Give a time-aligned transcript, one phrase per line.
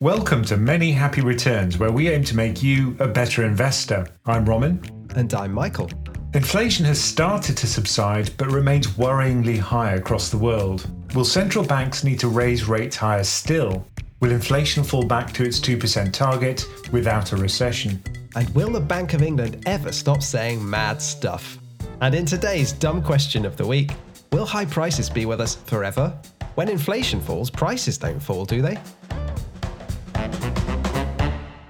[0.00, 4.06] Welcome to Many Happy Returns, where we aim to make you a better investor.
[4.26, 4.80] I'm Roman.
[5.16, 5.90] And I'm Michael.
[6.34, 10.88] Inflation has started to subside but remains worryingly high across the world.
[11.16, 13.84] Will central banks need to raise rates higher still?
[14.20, 18.00] Will inflation fall back to its 2% target without a recession?
[18.36, 21.58] And will the Bank of England ever stop saying mad stuff?
[22.02, 23.90] And in today's dumb question of the week,
[24.30, 26.16] will high prices be with us forever?
[26.54, 28.78] When inflation falls, prices don't fall, do they?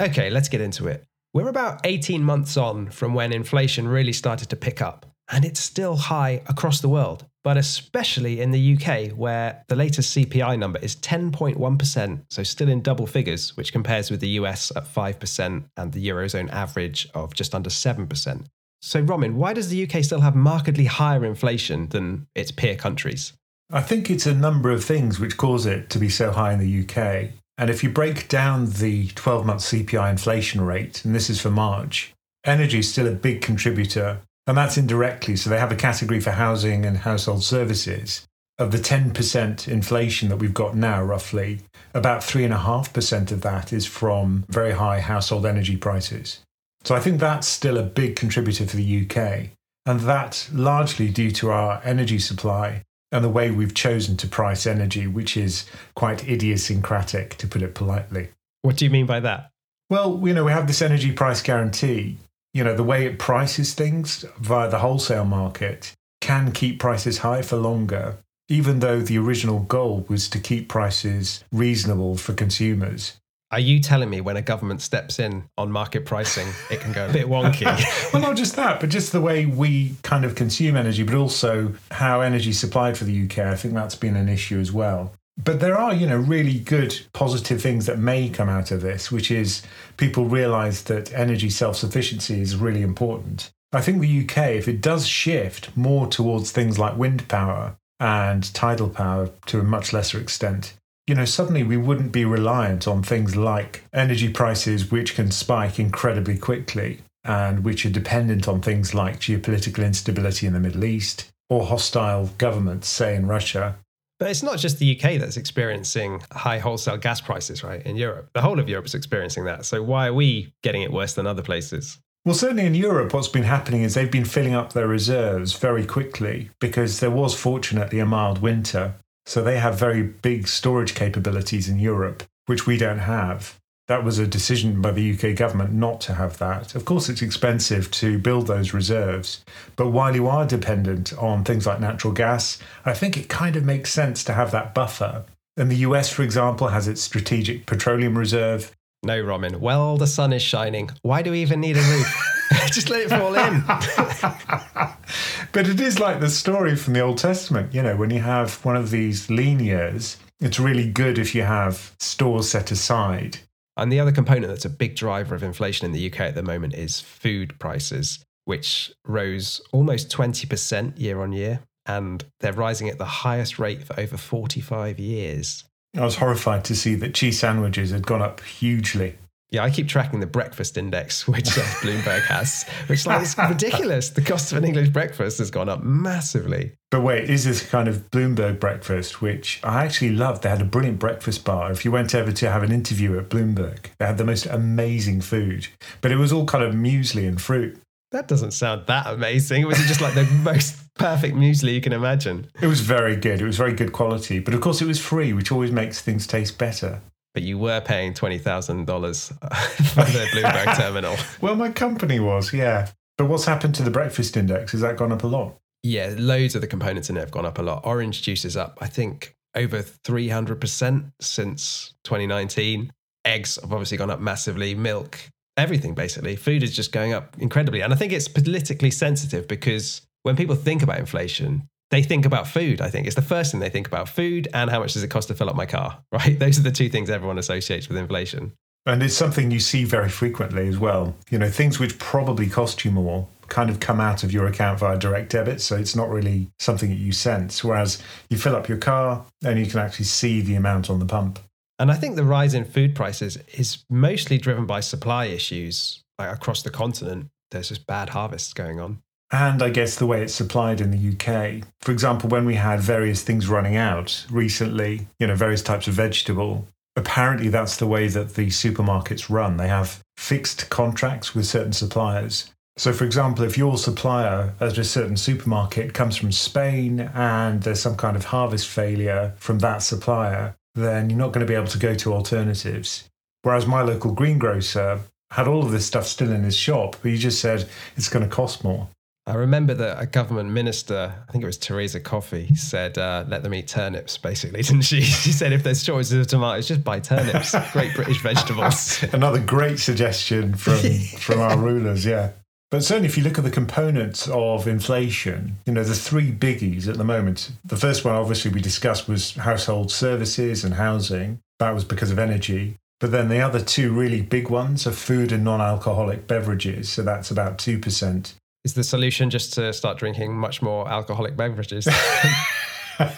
[0.00, 1.04] Okay, let's get into it.
[1.34, 5.60] We're about 18 months on from when inflation really started to pick up, and it's
[5.60, 10.78] still high across the world, but especially in the UK, where the latest CPI number
[10.78, 15.92] is 10.1%, so still in double figures, which compares with the US at 5% and
[15.92, 18.46] the Eurozone average of just under 7%.
[18.80, 23.32] So, Roman, why does the UK still have markedly higher inflation than its peer countries?
[23.70, 26.60] I think it's a number of things which cause it to be so high in
[26.60, 27.32] the UK.
[27.58, 31.50] And if you break down the 12 month CPI inflation rate, and this is for
[31.50, 34.20] March, energy is still a big contributor.
[34.46, 35.36] And that's indirectly.
[35.36, 38.24] So they have a category for housing and household services.
[38.58, 41.60] Of the 10% inflation that we've got now, roughly,
[41.94, 46.40] about 3.5% of that is from very high household energy prices.
[46.84, 49.50] So I think that's still a big contributor for the UK.
[49.84, 54.66] And that largely due to our energy supply and the way we've chosen to price
[54.66, 58.28] energy, which is quite idiosyncratic, to put it politely.
[58.62, 59.50] What do you mean by that?
[59.90, 62.18] Well, you know, we have this energy price guarantee.
[62.52, 67.42] You know, the way it prices things via the wholesale market can keep prices high
[67.42, 73.18] for longer, even though the original goal was to keep prices reasonable for consumers.
[73.50, 77.08] Are you telling me when a government steps in on market pricing, it can go
[77.08, 77.64] a bit wonky?
[78.12, 81.74] well, not just that, but just the way we kind of consume energy, but also
[81.90, 83.38] how energy is supplied for the UK.
[83.38, 85.14] I think that's been an issue as well.
[85.42, 89.10] But there are, you know, really good positive things that may come out of this,
[89.10, 89.62] which is
[89.96, 93.50] people realize that energy self sufficiency is really important.
[93.72, 98.52] I think the UK, if it does shift more towards things like wind power and
[98.52, 100.74] tidal power to a much lesser extent,
[101.08, 105.78] you know, suddenly we wouldn't be reliant on things like energy prices, which can spike
[105.78, 111.30] incredibly quickly and which are dependent on things like geopolitical instability in the Middle East
[111.48, 113.78] or hostile governments, say in Russia.
[114.18, 117.82] But it's not just the UK that's experiencing high wholesale gas prices, right?
[117.86, 119.64] In Europe, the whole of Europe is experiencing that.
[119.64, 121.98] So why are we getting it worse than other places?
[122.24, 125.86] Well, certainly in Europe, what's been happening is they've been filling up their reserves very
[125.86, 128.94] quickly because there was fortunately a mild winter
[129.28, 133.58] so they have very big storage capabilities in Europe, which we don't have.
[133.86, 136.74] That was a decision by the UK government not to have that.
[136.74, 139.44] Of course, it's expensive to build those reserves,
[139.76, 143.66] but while you are dependent on things like natural gas, I think it kind of
[143.66, 145.26] makes sense to have that buffer.
[145.58, 148.74] And the US, for example, has its strategic petroleum reserve.
[149.02, 149.60] No, Roman.
[149.60, 150.90] Well, the sun is shining.
[151.02, 152.24] Why do we even need a roof?
[152.72, 153.62] Just let it fall in.
[155.52, 157.74] but it is like the story from the Old Testament.
[157.74, 161.42] You know, when you have one of these lean years, it's really good if you
[161.42, 163.38] have stores set aside.
[163.76, 166.42] And the other component that's a big driver of inflation in the UK at the
[166.42, 171.60] moment is food prices, which rose almost 20% year on year.
[171.86, 175.64] And they're rising at the highest rate for over 45 years.
[175.98, 179.16] I was horrified to see that cheese sandwiches had gone up hugely.
[179.50, 184.10] Yeah, I keep tracking the breakfast index, which uh, Bloomberg has, which like is ridiculous.
[184.10, 186.72] The cost of an English breakfast has gone up massively.
[186.90, 190.42] But wait, is this kind of Bloomberg breakfast, which I actually loved?
[190.42, 191.72] They had a brilliant breakfast bar.
[191.72, 195.22] If you went over to have an interview at Bloomberg, they had the most amazing
[195.22, 195.68] food,
[196.02, 197.80] but it was all kind of muesli and fruit.
[198.10, 199.62] That doesn't sound that amazing.
[199.62, 202.50] It was it just like the most perfect muesli you can imagine?
[202.60, 203.40] It was very good.
[203.40, 206.26] It was very good quality, but of course it was free, which always makes things
[206.26, 207.02] taste better
[207.38, 208.38] but you were paying $20,000
[209.94, 211.14] for the Bloomberg terminal.
[211.40, 212.88] Well, my company was, yeah.
[213.16, 214.72] But what's happened to the breakfast index?
[214.72, 215.56] Has that gone up a lot?
[215.84, 217.82] Yeah, loads of the components in it have gone up a lot.
[217.84, 222.92] Orange juice is up, I think, over 300% since 2019.
[223.24, 224.74] Eggs have obviously gone up massively.
[224.74, 225.20] Milk,
[225.58, 226.36] everything basically.
[226.36, 227.80] Food is just going up incredibly.
[227.80, 232.46] And I think it's politically sensitive because when people think about inflation, they think about
[232.46, 232.80] food.
[232.80, 235.08] I think it's the first thing they think about food and how much does it
[235.08, 236.38] cost to fill up my car, right?
[236.38, 238.52] Those are the two things everyone associates with inflation.
[238.86, 241.14] And it's something you see very frequently as well.
[241.30, 244.78] You know, things which probably cost you more kind of come out of your account
[244.78, 245.60] via direct debit.
[245.60, 247.64] So it's not really something that you sense.
[247.64, 251.06] Whereas you fill up your car and you can actually see the amount on the
[251.06, 251.38] pump.
[251.78, 256.32] And I think the rise in food prices is mostly driven by supply issues like
[256.32, 257.28] across the continent.
[257.50, 261.12] There's just bad harvests going on and I guess the way it's supplied in the
[261.12, 261.62] UK.
[261.80, 265.94] For example, when we had various things running out recently, you know, various types of
[265.94, 266.66] vegetable,
[266.96, 269.56] apparently that's the way that the supermarkets run.
[269.56, 272.50] They have fixed contracts with certain suppliers.
[272.76, 277.80] So, for example, if your supplier at a certain supermarket comes from Spain and there's
[277.80, 281.66] some kind of harvest failure from that supplier, then you're not going to be able
[281.68, 283.08] to go to alternatives.
[283.42, 287.18] Whereas my local greengrocer had all of this stuff still in his shop, but he
[287.18, 288.88] just said it's going to cost more.
[289.28, 293.42] I remember that a government minister, I think it was Theresa Coffey, said, uh, let
[293.42, 295.02] them eat turnips, basically, didn't she?
[295.02, 299.02] She said, if there's choices of tomatoes, just buy turnips, great British vegetables.
[299.12, 300.78] Another great suggestion from,
[301.18, 302.30] from our rulers, yeah.
[302.70, 306.86] But certainly, if you look at the components of inflation, you know, the three biggies
[306.86, 311.40] at the moment, the first one, obviously, we discussed was household services and housing.
[311.60, 312.76] That was because of energy.
[313.00, 316.90] But then the other two really big ones are food and non alcoholic beverages.
[316.90, 318.34] So that's about 2%.
[318.64, 321.86] Is the solution just to start drinking much more alcoholic beverages?
[322.98, 323.10] and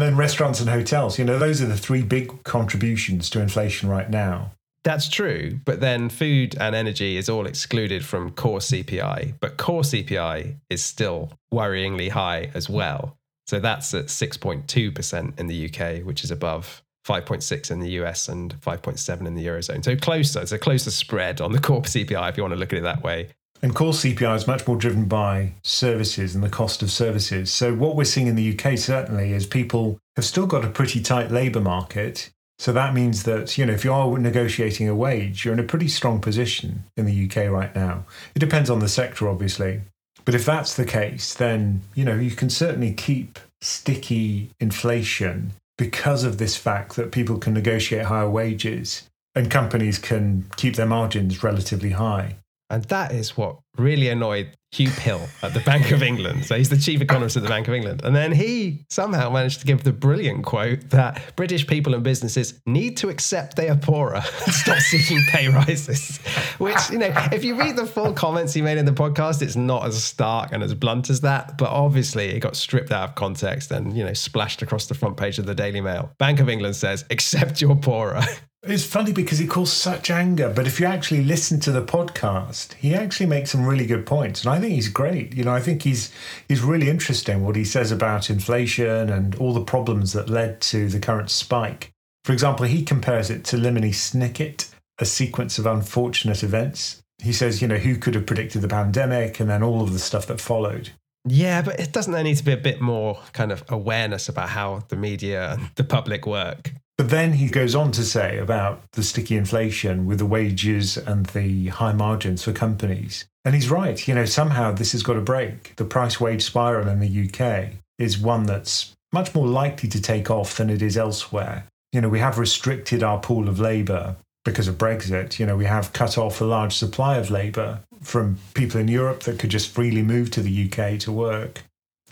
[0.00, 1.18] then restaurants and hotels.
[1.18, 4.52] You know, those are the three big contributions to inflation right now.
[4.84, 9.82] That's true, but then food and energy is all excluded from core CPI, but core
[9.82, 13.18] CPI is still worryingly high as well.
[13.46, 18.54] So that's at 6.2% in the UK, which is above 5.6 in the US and
[18.60, 19.82] 5.7 in the Eurozone.
[19.82, 22.72] So closer, it's a closer spread on the core CPI if you want to look
[22.72, 23.28] at it that way.
[23.62, 27.52] And core CPI is much more driven by services and the cost of services.
[27.52, 31.00] So what we're seeing in the UK certainly is people have still got a pretty
[31.00, 32.30] tight labour market.
[32.58, 35.64] So that means that, you know, if you are negotiating a wage, you're in a
[35.64, 38.04] pretty strong position in the UK right now.
[38.34, 39.82] It depends on the sector, obviously.
[40.24, 46.24] But if that's the case, then, you know, you can certainly keep sticky inflation because
[46.24, 51.42] of this fact that people can negotiate higher wages and companies can keep their margins
[51.44, 52.36] relatively high.
[52.70, 56.44] And that is what really annoyed Huw Pill at the Bank of England.
[56.44, 58.02] So he's the chief economist at the Bank of England.
[58.04, 62.60] And then he somehow managed to give the brilliant quote that British people and businesses
[62.66, 66.18] need to accept they are poorer and stop seeking pay rises.
[66.58, 69.56] Which, you know, if you read the full comments he made in the podcast, it's
[69.56, 71.56] not as stark and as blunt as that.
[71.56, 75.16] But obviously, it got stripped out of context and, you know, splashed across the front
[75.16, 76.10] page of the Daily Mail.
[76.18, 78.20] Bank of England says, accept you're poorer.
[78.64, 82.74] It's funny because he calls such anger, but if you actually listen to the podcast,
[82.74, 85.32] he actually makes some really good points, and I think he's great.
[85.32, 86.12] You know, I think he's
[86.48, 90.88] he's really interesting what he says about inflation and all the problems that led to
[90.88, 91.92] the current spike.
[92.24, 94.68] For example, he compares it to Lemony Snicket,
[94.98, 97.00] a sequence of unfortunate events.
[97.22, 99.98] He says, you know, who could have predicted the pandemic and then all of the
[100.00, 100.90] stuff that followed.
[101.24, 104.48] Yeah, but it doesn't there need to be a bit more kind of awareness about
[104.48, 106.72] how the media and the public work?
[106.98, 111.26] But then he goes on to say about the sticky inflation with the wages and
[111.26, 113.24] the high margins for companies.
[113.44, 114.06] And he's right.
[114.06, 115.76] You know, somehow this has got to break.
[115.76, 120.28] The price wage spiral in the UK is one that's much more likely to take
[120.28, 121.66] off than it is elsewhere.
[121.92, 125.38] You know, we have restricted our pool of labour because of Brexit.
[125.38, 129.22] You know, we have cut off a large supply of labour from people in Europe
[129.22, 131.62] that could just freely move to the UK to work.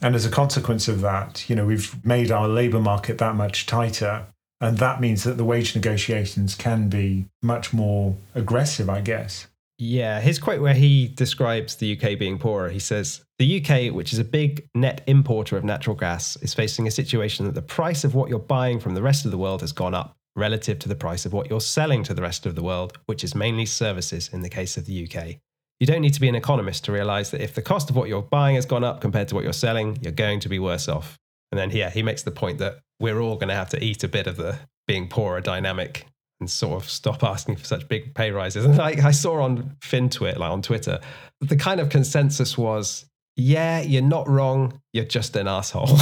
[0.01, 3.67] And as a consequence of that, you know, we've made our labour market that much
[3.67, 4.27] tighter
[4.61, 9.47] and that means that the wage negotiations can be much more aggressive, I guess.
[9.79, 14.15] Yeah, his quote where he describes the UK being poorer, he says, The UK, which
[14.15, 18.03] is a big net importer of natural gas, is facing a situation that the price
[18.03, 20.89] of what you're buying from the rest of the world has gone up relative to
[20.89, 23.67] the price of what you're selling to the rest of the world, which is mainly
[23.67, 25.37] services in the case of the UK.
[25.79, 28.09] You don't need to be an economist to realize that if the cost of what
[28.09, 30.89] you're buying has gone up compared to what you're selling, you're going to be worse
[30.89, 31.19] off.
[31.53, 34.05] And then, yeah, he makes the point that we're all going to have to eat
[34.05, 36.07] a bit of the being poorer dynamic
[36.41, 38.65] and sort of stop asking for such big pay rises.
[38.65, 41.01] And like I saw on FinTwit, like on Twitter,
[41.41, 45.89] the kind of consensus was, yeah, you're not wrong, you're just an asshole.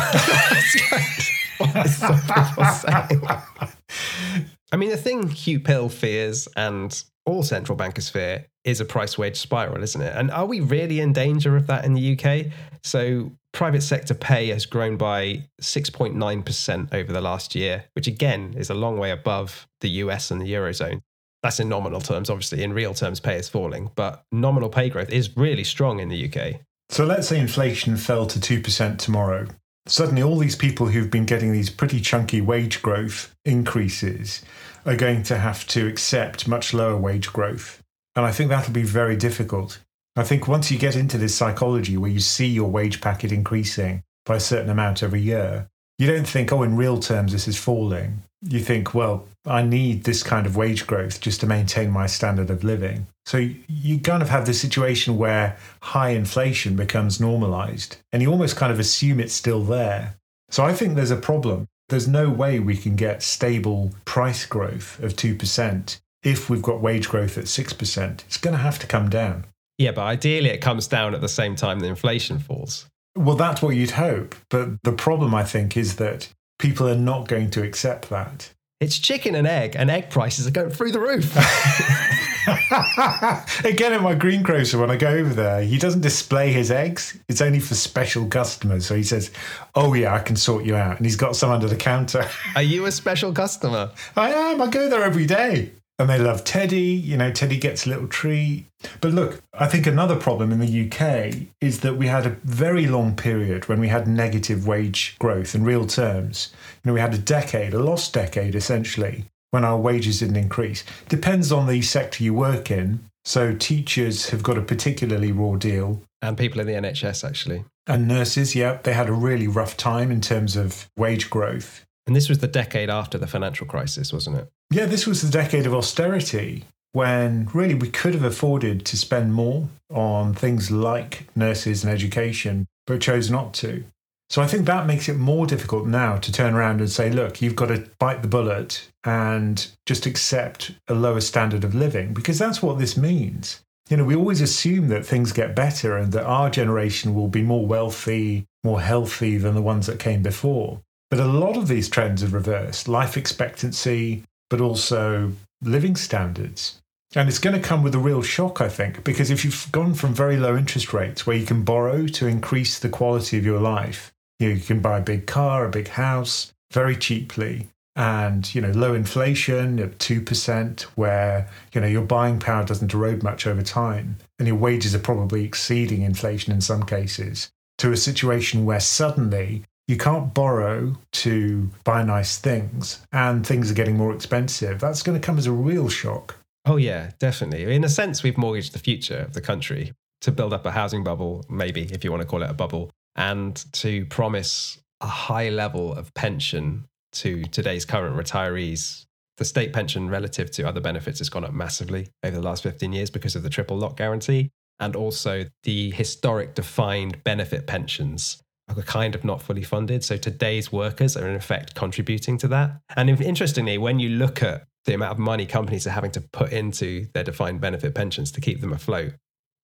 [4.73, 9.19] I mean, the thing Huw Pill fears and all central bankers fear is a price
[9.19, 10.15] wage spiral, isn't it?
[10.17, 12.47] And are we really in danger of that in the UK?
[12.83, 18.71] So, private sector pay has grown by 6.9% over the last year, which again is
[18.71, 21.01] a long way above the US and the Eurozone.
[21.43, 22.31] That's in nominal terms.
[22.31, 26.09] Obviously, in real terms, pay is falling, but nominal pay growth is really strong in
[26.09, 26.61] the UK.
[26.89, 29.49] So, let's say inflation fell to 2% tomorrow.
[29.87, 34.43] Suddenly, all these people who've been getting these pretty chunky wage growth increases
[34.87, 37.83] are going to have to accept much lower wage growth.
[38.17, 39.81] And I think that'll be very difficult.
[40.17, 44.03] I think once you get into this psychology where you see your wage packet increasing
[44.25, 45.69] by a certain amount every year,
[45.99, 48.23] you don't think, oh, in real terms, this is falling.
[48.43, 52.51] You think, well, I need this kind of wage growth just to maintain my standard
[52.51, 53.07] of living.
[53.27, 58.57] So you kind of have this situation where high inflation becomes normalized and you almost
[58.57, 60.17] kind of assume it's still there.
[60.51, 61.67] So I think there's a problem.
[61.89, 67.09] There's no way we can get stable price growth of 2% if we've got wage
[67.09, 68.25] growth at 6%.
[68.25, 69.47] It's going to have to come down.
[69.79, 72.87] Yeah, but ideally it comes down at the same time the inflation falls.
[73.17, 74.35] Well, that's what you'd hope.
[74.51, 76.29] But the problem, I think, is that
[76.59, 78.51] people are not going to accept that.
[78.81, 81.35] It's chicken and egg, and egg prices are going through the roof.
[83.65, 87.19] Again, at my greengrocer, when I go over there, he doesn't display his eggs.
[87.29, 88.85] It's only for special customers.
[88.87, 89.31] So he says,
[89.75, 90.97] Oh, yeah, I can sort you out.
[90.99, 92.29] And he's got some under the counter.
[92.55, 93.93] Are you a special customer?
[94.17, 94.61] I am.
[94.61, 95.73] I go there every day.
[95.99, 96.81] And they love Teddy.
[96.81, 98.67] You know, Teddy gets a little treat.
[99.01, 102.87] But look, I think another problem in the UK is that we had a very
[102.87, 106.53] long period when we had negative wage growth in real terms.
[106.83, 110.83] You know, we had a decade, a lost decade essentially, when our wages didn't increase.
[111.09, 113.05] Depends on the sector you work in.
[113.25, 116.03] So teachers have got a particularly raw deal.
[116.21, 117.65] And people in the NHS, actually.
[117.87, 121.84] And nurses, yeah, they had a really rough time in terms of wage growth.
[122.07, 124.53] And this was the decade after the financial crisis, wasn't it?
[124.71, 129.35] Yeah, this was the decade of austerity when really we could have afforded to spend
[129.35, 133.85] more on things like nurses and education, but chose not to.
[134.31, 137.43] So I think that makes it more difficult now to turn around and say, look,
[137.43, 142.39] you've got to bite the bullet and just accept a lower standard of living, because
[142.39, 143.61] that's what this means.
[143.91, 147.43] You know, we always assume that things get better and that our generation will be
[147.43, 150.81] more wealthy, more healthy than the ones that came before.
[151.15, 155.31] But a lot of these trends have reversed life expectancy, but also
[155.63, 156.81] living standards.
[157.15, 159.95] And it's going to come with a real shock, I think, because if you've gone
[159.95, 163.61] from very low interest rates where you can borrow to increase the quality of your
[163.61, 167.69] life you, know, you can buy a big car, a big house very cheaply.
[167.95, 172.93] And you know, low inflation at two percent, where you know your buying power doesn't
[172.93, 177.93] erode much over time, and your wages are probably exceeding inflation in some cases, to
[177.93, 183.97] a situation where suddenly you can't borrow to buy nice things, and things are getting
[183.97, 184.81] more expensive.
[184.81, 186.37] That's going to come as a real shock.
[186.67, 187.75] Oh yeah, definitely.
[187.75, 191.05] In a sense, we've mortgaged the future of the country to build up a housing
[191.05, 195.51] bubble, maybe if you want to call it a bubble, and to promise a high
[195.51, 199.05] level of pension to today's current retirees.
[199.37, 202.93] The state pension relative to other benefits has gone up massively over the last 15
[202.93, 204.51] years because of the triple lock guarantee.
[204.81, 210.05] And also the historic defined benefit pensions are kind of not fully funded.
[210.05, 212.81] So today's workers are in effect contributing to that.
[212.97, 216.53] And interestingly, when you look at the amount of money companies are having to put
[216.53, 219.15] into their defined benefit pensions to keep them afloat,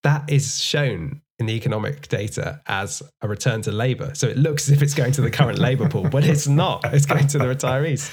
[0.03, 4.13] that is shown in the economic data as a return to labor.
[4.15, 6.85] So it looks as if it's going to the current labor pool, but it's not.
[6.93, 8.11] It's going to the retirees.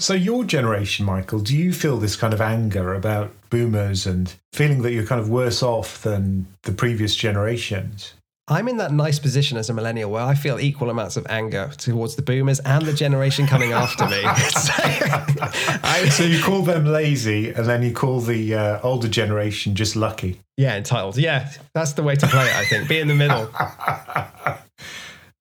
[0.00, 4.82] So, your generation, Michael, do you feel this kind of anger about boomers and feeling
[4.82, 8.14] that you're kind of worse off than the previous generations?
[8.50, 11.70] I'm in that nice position as a millennial where I feel equal amounts of anger
[11.76, 14.22] towards the boomers and the generation coming after me.
[14.48, 14.72] so,
[15.84, 19.96] I, so, you call them lazy and then you call the uh, older generation just
[19.96, 20.40] lucky.
[20.56, 21.18] Yeah, entitled.
[21.18, 22.88] Yeah, that's the way to play it, I think.
[22.88, 23.50] Be in the middle.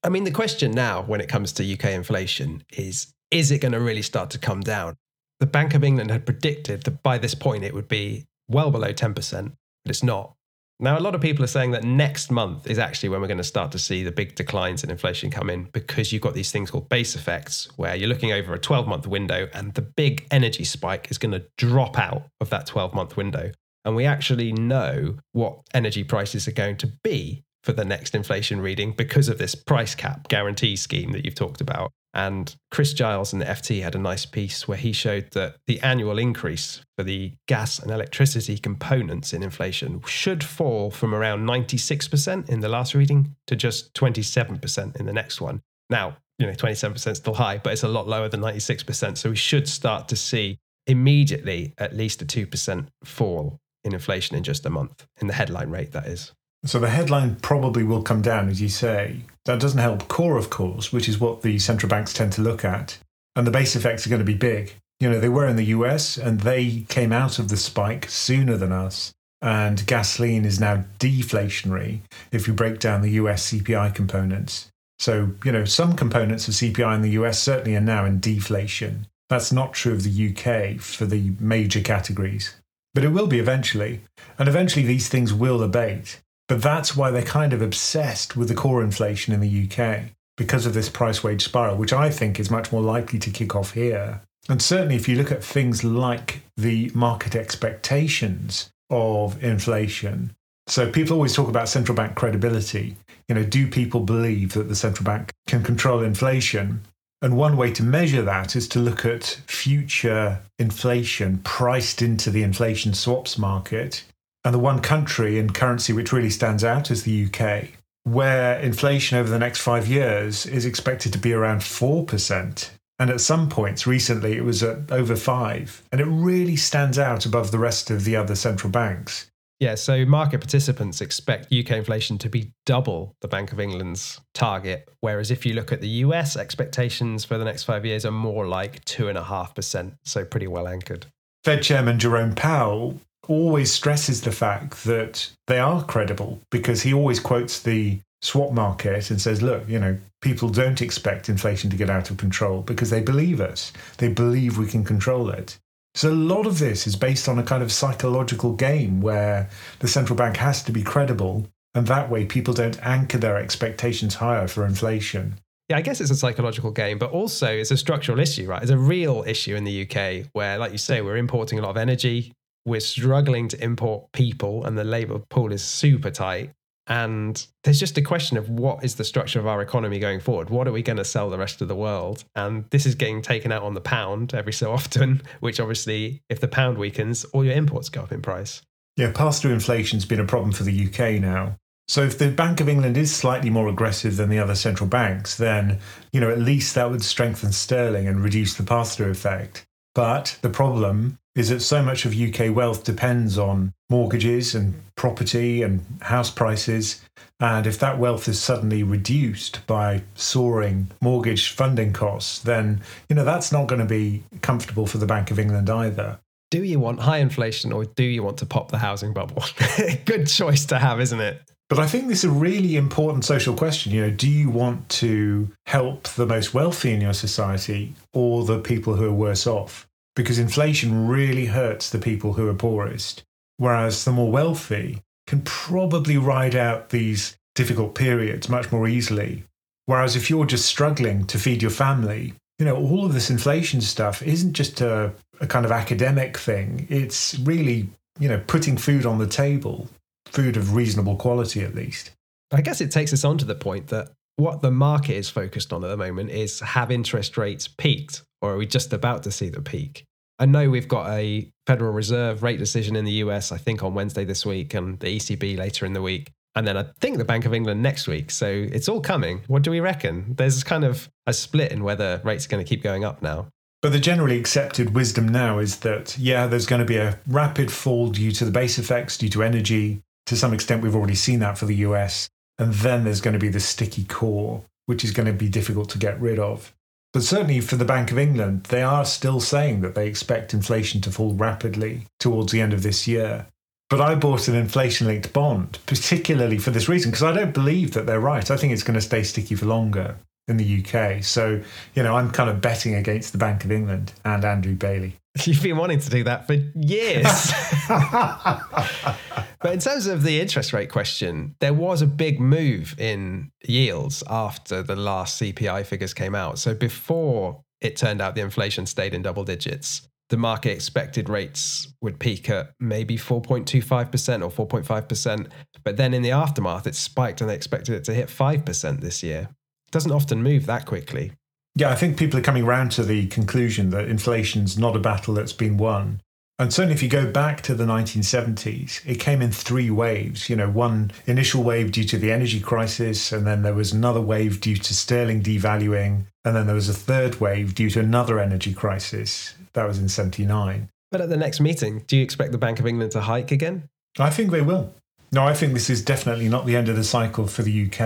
[0.04, 3.74] I mean, the question now when it comes to UK inflation is is it going
[3.74, 4.96] to really start to come down?
[5.40, 8.94] The Bank of England had predicted that by this point it would be well below
[8.94, 10.37] 10%, but it's not.
[10.80, 13.40] Now, a lot of people are saying that next month is actually when we're going
[13.40, 16.52] to start to see the big declines in inflation come in because you've got these
[16.52, 20.28] things called base effects, where you're looking over a 12 month window and the big
[20.30, 23.52] energy spike is going to drop out of that 12 month window.
[23.86, 28.62] And we actually know what energy prices are going to be for the next inflation
[28.62, 31.92] reading because of this price cap guarantee scheme that you've talked about.
[32.18, 35.80] And Chris Giles in the FT had a nice piece where he showed that the
[35.82, 42.50] annual increase for the gas and electricity components in inflation should fall from around 96%
[42.50, 45.62] in the last reading to just 27% in the next one.
[45.92, 49.16] Now, you know, 27% is still high, but it's a lot lower than 96%.
[49.16, 50.58] So we should start to see
[50.88, 55.70] immediately at least a 2% fall in inflation in just a month, in the headline
[55.70, 56.32] rate, that is.
[56.66, 59.22] So the headline probably will come down, as you say.
[59.48, 62.66] That doesn't help core, of course, which is what the central banks tend to look
[62.66, 62.98] at.
[63.34, 64.74] And the base effects are going to be big.
[65.00, 68.58] You know, they were in the US and they came out of the spike sooner
[68.58, 69.13] than us.
[69.42, 72.01] And gasoline is now deflationary
[72.32, 74.68] if you break down the US CPI components.
[75.00, 79.08] So, you know, some components of CPI in the US certainly are now in deflation.
[79.30, 82.54] That's not true of the UK for the major categories.
[82.94, 84.01] But it will be eventually.
[84.38, 86.20] And eventually these things will abate.
[86.48, 90.66] But that's why they're kind of obsessed with the core inflation in the UK because
[90.66, 93.74] of this price wage spiral, which I think is much more likely to kick off
[93.74, 94.22] here.
[94.50, 100.34] And certainly, if you look at things like the market expectations of inflation,
[100.68, 102.96] so people always talk about central bank credibility.
[103.27, 106.82] You know, do people believe that the central bank can control inflation?
[107.22, 112.44] And one way to measure that is to look at future inflation priced into the
[112.44, 114.04] inflation swaps market.
[114.48, 117.68] And the one country and currency which really stands out is the UK,
[118.06, 122.70] where inflation over the next five years is expected to be around 4%.
[122.98, 125.84] And at some points recently, it was at over five.
[125.92, 129.30] And it really stands out above the rest of the other central banks.
[129.60, 134.88] Yeah, so market participants expect UK inflation to be double the Bank of England's target.
[135.01, 138.48] Whereas if you look at the US, expectations for the next five years are more
[138.48, 141.08] like 2.5%, so pretty well anchored.
[141.44, 147.20] Fed Chairman Jerome Powell always stresses the fact that they are credible because he always
[147.20, 151.90] quotes the swap market and says, look, you know, people don't expect inflation to get
[151.90, 153.72] out of control because they believe us.
[153.98, 155.58] They believe we can control it.
[155.96, 159.88] So a lot of this is based on a kind of psychological game where the
[159.88, 164.48] central bank has to be credible, and that way people don't anchor their expectations higher
[164.48, 165.40] for inflation.
[165.70, 168.62] Yeah, I guess it's a psychological game, but also it's a structural issue, right?
[168.62, 171.72] It's a real issue in the UK where, like you say, we're importing a lot
[171.72, 172.32] of energy.
[172.68, 176.52] We're struggling to import people, and the labour pool is super tight.
[176.86, 180.50] And there's just a question of what is the structure of our economy going forward?
[180.50, 182.26] What are we going to sell the rest of the world?
[182.36, 186.42] And this is getting taken out on the pound every so often, which obviously, if
[186.42, 188.62] the pound weakens, all your imports go up in price.
[188.98, 191.56] Yeah, pass through inflation's been a problem for the UK now.
[191.88, 195.38] So if the Bank of England is slightly more aggressive than the other central banks,
[195.38, 195.80] then,
[196.12, 199.66] you know, at least that would strengthen sterling and reduce the pass through effect.
[199.96, 205.62] But the problem is that so much of UK wealth depends on mortgages and property
[205.62, 207.01] and house prices.
[207.39, 213.24] And if that wealth is suddenly reduced by soaring mortgage funding costs, then you know
[213.24, 216.20] that's not going to be comfortable for the Bank of England either.
[216.50, 219.44] Do you want high inflation or do you want to pop the housing bubble?
[220.06, 221.41] Good choice to have, isn't it?
[221.70, 223.91] But I think this is a really important social question.
[223.91, 228.60] You know, do you want to help the most wealthy in your society or the
[228.60, 229.87] people who are worse off?
[230.18, 233.24] Because inflation really hurts the people who are poorest,
[233.58, 239.44] whereas the more wealthy can probably ride out these difficult periods much more easily.
[239.86, 243.80] Whereas if you're just struggling to feed your family, you know, all of this inflation
[243.80, 246.88] stuff isn't just a, a kind of academic thing.
[246.89, 247.88] It's really,
[248.20, 249.88] you know, putting food on the table,
[250.26, 252.10] food of reasonable quality at least.
[252.52, 255.72] I guess it takes us on to the point that what the market is focused
[255.72, 259.32] on at the moment is have interest rates peaked or are we just about to
[259.32, 260.07] see the peak?
[260.39, 263.93] I know we've got a Federal Reserve rate decision in the US, I think on
[263.93, 266.32] Wednesday this week, and the ECB later in the week.
[266.56, 268.32] And then I think the Bank of England next week.
[268.32, 269.41] So it's all coming.
[269.47, 270.34] What do we reckon?
[270.38, 273.47] There's kind of a split in whether rates are going to keep going up now.
[273.82, 277.71] But the generally accepted wisdom now is that, yeah, there's going to be a rapid
[277.71, 280.02] fall due to the base effects, due to energy.
[280.28, 282.28] To some extent, we've already seen that for the US.
[282.58, 285.89] And then there's going to be the sticky core, which is going to be difficult
[285.91, 286.73] to get rid of.
[287.17, 291.01] But certainly for the Bank of England, they are still saying that they expect inflation
[291.01, 293.47] to fall rapidly towards the end of this year.
[293.89, 297.95] But I bought an inflation linked bond, particularly for this reason, because I don't believe
[297.95, 298.51] that they're right.
[298.51, 300.15] I think it's going to stay sticky for longer
[300.47, 301.23] in the UK.
[301.23, 301.60] So,
[301.95, 305.15] you know, I'm kind of betting against the Bank of England and Andrew Bailey.
[305.45, 307.52] You've been wanting to do that for years.
[309.62, 314.23] but in terms of the interest rate question, there was a big move in yields
[314.30, 316.60] after the last CPI figures came out.
[316.60, 321.88] So before it turned out the inflation stayed in double digits, the market expected rates
[322.02, 325.47] would peak at maybe 4.25% or 4.5%.
[325.84, 329.23] But then in the aftermath, it spiked and they expected it to hit 5% this
[329.23, 329.50] year.
[329.88, 331.32] It doesn't often move that quickly.
[331.78, 335.36] Yeah, I think people are coming around to the conclusion that inflation's not a battle
[335.36, 336.22] that's been won.
[336.58, 340.50] And certainly, if you go back to the 1970s, it came in three waves.
[340.50, 344.22] You know, one initial wave due to the energy crisis, and then there was another
[344.22, 348.40] wave due to sterling devaluing, and then there was a third wave due to another
[348.40, 349.54] energy crisis.
[349.74, 350.90] That was in 79.
[351.12, 353.88] But at the next meeting, do you expect the Bank of England to hike again?
[354.18, 354.96] I think they will.
[355.32, 358.02] No, I think this is definitely not the end of the cycle for the UK.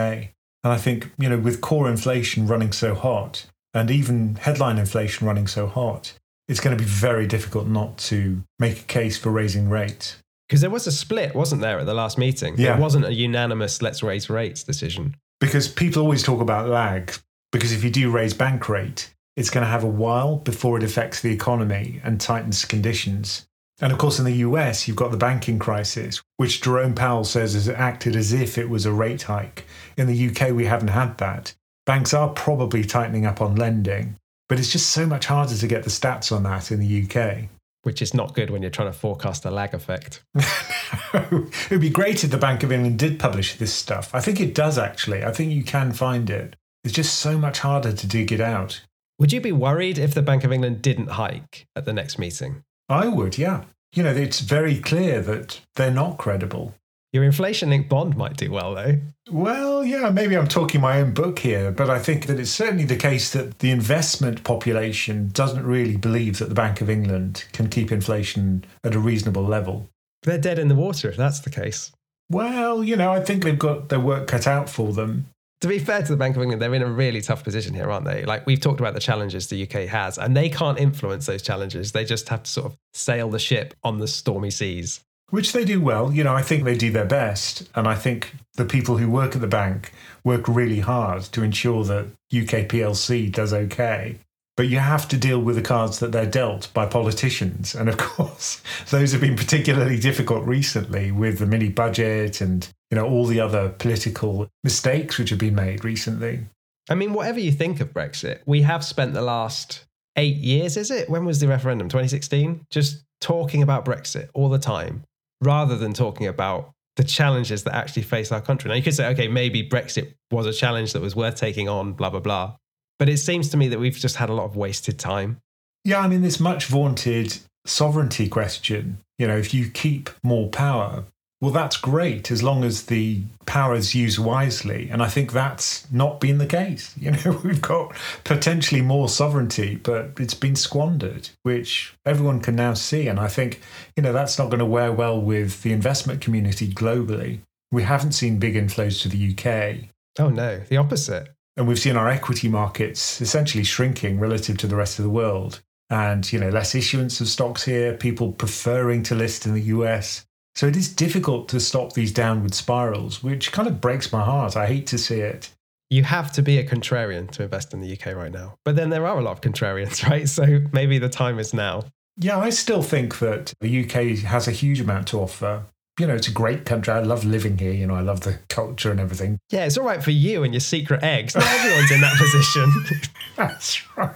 [0.64, 5.28] And I think, you know, with core inflation running so hot, and even headline inflation
[5.28, 6.14] running so hot,
[6.48, 10.18] it's going to be very difficult not to make a case for raising rates.
[10.48, 12.56] Because there was a split, wasn't there, at the last meeting?
[12.58, 12.74] Yeah.
[12.74, 15.16] There wasn't a unanimous let's raise rates decision.
[15.40, 17.14] Because people always talk about lag.
[17.52, 20.84] Because if you do raise bank rate, it's going to have a while before it
[20.84, 23.46] affects the economy and tightens conditions.
[23.80, 27.54] And of course, in the US, you've got the banking crisis, which Jerome Powell says
[27.54, 29.66] has acted as if it was a rate hike.
[29.98, 34.18] In the UK, we haven't had that banks are probably tightening up on lending,
[34.50, 37.50] but it's just so much harder to get the stats on that in the UK.
[37.84, 40.24] Which is not good when you're trying to forecast a lag effect.
[40.36, 44.14] it would be great if the Bank of England did publish this stuff.
[44.14, 45.24] I think it does actually.
[45.24, 46.56] I think you can find it.
[46.84, 48.82] It's just so much harder to dig it out.
[49.20, 52.64] Would you be worried if the Bank of England didn't hike at the next meeting?
[52.90, 53.66] I would, yeah.
[53.94, 56.76] You know, it's very clear that they're not credible.
[57.14, 58.98] Your inflation linked bond might do well, though.
[59.30, 62.86] Well, yeah, maybe I'm talking my own book here, but I think that it's certainly
[62.86, 67.68] the case that the investment population doesn't really believe that the Bank of England can
[67.68, 69.90] keep inflation at a reasonable level.
[70.24, 71.92] They're dead in the water if that's the case.
[72.30, 75.26] Well, you know, I think they've got their work cut out for them.
[75.60, 77.92] To be fair to the Bank of England, they're in a really tough position here,
[77.92, 78.24] aren't they?
[78.24, 81.92] Like we've talked about the challenges the UK has, and they can't influence those challenges.
[81.92, 85.02] They just have to sort of sail the ship on the stormy seas.
[85.32, 86.12] Which they do well.
[86.14, 87.68] You know, I think they do their best.
[87.74, 91.84] And I think the people who work at the bank work really hard to ensure
[91.86, 94.18] that UK PLC does okay.
[94.58, 97.74] But you have to deal with the cards that they're dealt by politicians.
[97.74, 102.98] And of course, those have been particularly difficult recently with the mini budget and, you
[102.98, 106.42] know, all the other political mistakes which have been made recently.
[106.90, 109.86] I mean, whatever you think of Brexit, we have spent the last
[110.18, 111.10] eight years, is it?
[111.10, 111.88] When was the referendum?
[111.88, 112.66] 2016?
[112.70, 115.06] Just talking about Brexit all the time
[115.42, 118.70] rather than talking about the challenges that actually face our country.
[118.70, 121.94] Now, you could say, okay, maybe Brexit was a challenge that was worth taking on,
[121.94, 122.56] blah, blah, blah.
[123.00, 125.40] But it seems to me that we've just had a lot of wasted time.
[125.84, 131.06] Yeah, I mean, this much vaunted sovereignty question, you know, if you keep more power,
[131.42, 134.90] well, that's great as long as the power is used wisely.
[134.92, 136.96] And I think that's not been the case.
[137.02, 142.76] You know, we've got potentially more sovereignty, but it's been squandered, which everyone can now
[142.76, 143.08] see.
[143.08, 143.60] And I think,
[143.96, 147.40] you know, that's not going to wear well with the investment community globally.
[147.72, 149.90] We haven't seen big inflows to the UK.
[150.20, 151.30] Oh, no, the opposite.
[151.58, 155.62] And we've seen our equity markets essentially shrinking relative to the rest of the world.
[155.90, 160.26] And, you know, less issuance of stocks here, people preferring to list in the US
[160.56, 164.58] so it is difficult to stop these downward spirals, which kind of breaks my heart.
[164.58, 165.50] I hate to see it.
[165.90, 168.56] You have to be a contrarian to invest in the UK right now.
[168.64, 170.28] But then there are a lot of contrarians, right?
[170.28, 171.84] So maybe the time is now.
[172.18, 175.64] Yeah, I still think that the UK has a huge amount to offer.
[176.00, 176.94] You know, it's a great country.
[176.94, 177.74] I love living here.
[177.74, 179.40] You know, I love the culture and everything.
[179.50, 181.36] Yeah, it's all right for you and your secret eggs.
[181.36, 183.02] Not everyone's in that position.
[183.36, 184.16] That's right.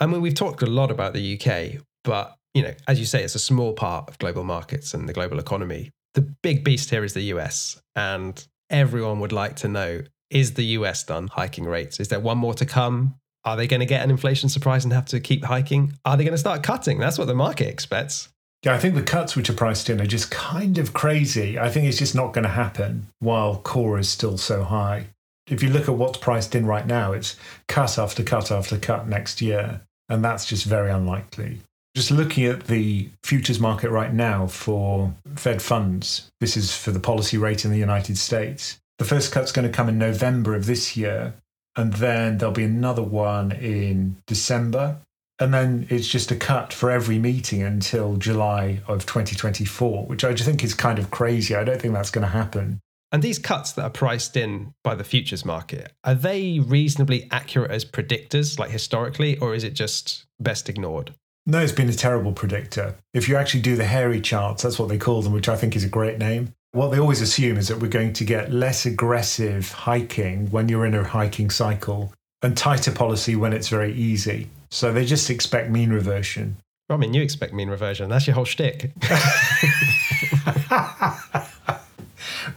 [0.00, 3.22] I mean, we've talked a lot about the UK, but you know, as you say,
[3.22, 5.90] it's a small part of global markets and the global economy.
[6.14, 10.64] The big beast here is the US, and everyone would like to know is the
[10.64, 12.00] US done hiking rates?
[12.00, 13.16] Is there one more to come?
[13.44, 15.92] Are they going to get an inflation surprise and have to keep hiking?
[16.04, 16.98] Are they going to start cutting?
[16.98, 18.28] That's what the market expects.
[18.64, 21.58] Yeah, I think the cuts which are priced in are just kind of crazy.
[21.58, 25.06] I think it's just not going to happen while core is still so high.
[25.48, 27.36] If you look at what's priced in right now, it's
[27.66, 29.82] cut after cut after cut next year.
[30.08, 31.58] And that's just very unlikely.
[31.94, 37.00] Just looking at the futures market right now for Fed funds, this is for the
[37.00, 38.78] policy rate in the United States.
[38.98, 41.34] The first cut's going to come in November of this year,
[41.76, 44.96] and then there'll be another one in December.
[45.38, 50.32] And then it's just a cut for every meeting until July of 2024, which I
[50.32, 51.54] just think is kind of crazy.
[51.54, 52.80] I don't think that's going to happen.
[53.10, 57.70] And these cuts that are priced in by the futures market, are they reasonably accurate
[57.70, 61.14] as predictors, like historically, or is it just best ignored?
[61.44, 62.94] No, it's been a terrible predictor.
[63.12, 65.74] If you actually do the hairy charts, that's what they call them, which I think
[65.74, 66.54] is a great name.
[66.70, 70.86] What they always assume is that we're going to get less aggressive hiking when you're
[70.86, 74.48] in a hiking cycle and tighter policy when it's very easy.
[74.70, 76.56] So they just expect mean reversion.
[76.88, 78.08] I mean, you expect mean reversion.
[78.08, 78.92] That's your whole shtick.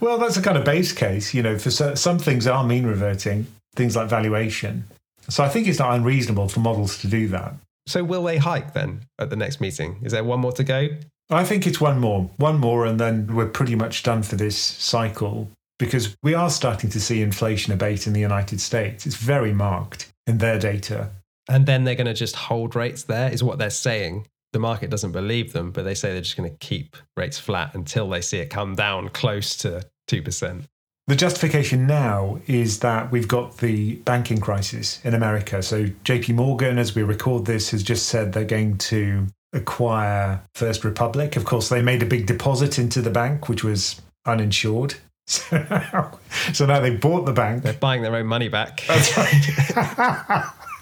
[0.00, 1.34] well, that's a kind of base case.
[1.34, 4.84] You know, for some things are mean reverting, things like valuation.
[5.28, 7.54] So I think it's not unreasonable for models to do that.
[7.86, 10.00] So will they hike then at the next meeting?
[10.02, 10.88] Is there one more to go?
[11.30, 14.56] I think it's one more, one more, and then we're pretty much done for this
[14.56, 19.06] cycle because we are starting to see inflation abate in the United States.
[19.06, 21.10] It's very marked in their data.
[21.48, 24.26] And then they're going to just hold rates there, is what they're saying.
[24.52, 27.74] The market doesn't believe them, but they say they're just going to keep rates flat
[27.74, 30.64] until they see it come down close to 2%.
[31.08, 35.62] The justification now is that we've got the banking crisis in America.
[35.62, 40.84] So JP Morgan, as we record this, has just said they're going to acquire First
[40.84, 41.36] Republic.
[41.36, 44.94] Of course, they made a big deposit into the bank, which was uninsured.
[45.28, 46.18] So now,
[46.52, 47.64] so now they bought the bank.
[47.64, 48.84] They're buying their own money back.
[48.86, 50.44] That's right.